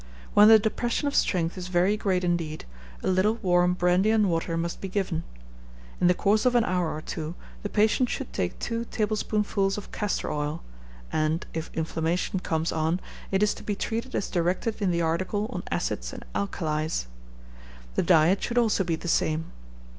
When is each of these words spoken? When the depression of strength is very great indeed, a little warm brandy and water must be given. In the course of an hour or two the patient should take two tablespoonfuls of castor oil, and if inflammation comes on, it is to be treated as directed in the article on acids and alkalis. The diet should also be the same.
When 0.33 0.47
the 0.47 0.57
depression 0.57 1.07
of 1.07 1.13
strength 1.13 1.59
is 1.59 1.67
very 1.67 1.95
great 1.95 2.23
indeed, 2.23 2.65
a 3.03 3.07
little 3.07 3.35
warm 3.35 3.75
brandy 3.75 4.09
and 4.09 4.31
water 4.31 4.57
must 4.57 4.81
be 4.81 4.87
given. 4.87 5.23
In 5.99 6.07
the 6.07 6.15
course 6.15 6.43
of 6.43 6.55
an 6.55 6.63
hour 6.63 6.95
or 6.95 7.01
two 7.03 7.35
the 7.61 7.69
patient 7.69 8.09
should 8.09 8.33
take 8.33 8.57
two 8.57 8.85
tablespoonfuls 8.85 9.77
of 9.77 9.91
castor 9.91 10.31
oil, 10.31 10.63
and 11.13 11.45
if 11.53 11.69
inflammation 11.75 12.39
comes 12.39 12.71
on, 12.71 12.99
it 13.29 13.43
is 13.43 13.53
to 13.53 13.61
be 13.61 13.75
treated 13.75 14.15
as 14.15 14.27
directed 14.31 14.81
in 14.81 14.89
the 14.89 15.03
article 15.03 15.45
on 15.51 15.61
acids 15.69 16.13
and 16.13 16.25
alkalis. 16.33 17.05
The 17.93 18.01
diet 18.01 18.41
should 18.41 18.57
also 18.57 18.83
be 18.83 18.95
the 18.95 19.07
same. 19.07 19.51